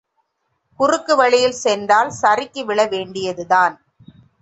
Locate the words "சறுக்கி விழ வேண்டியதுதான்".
2.11-3.75